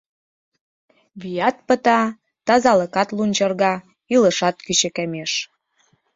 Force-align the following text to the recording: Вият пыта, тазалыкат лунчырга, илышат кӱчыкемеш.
Вият 1.21 1.57
пыта, 1.67 2.01
тазалыкат 2.47 3.09
лунчырга, 3.17 3.73
илышат 4.13 4.55
кӱчыкемеш. 4.65 5.31